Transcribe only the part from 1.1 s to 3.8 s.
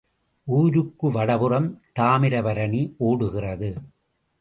வடபுறம் தாமிரபரணி ஓடுகிறது.